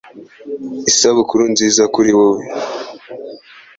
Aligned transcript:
Isabukuru 0.91 1.43
nziza 1.53 1.83
kuri 1.93 2.11
wowe 2.17 2.43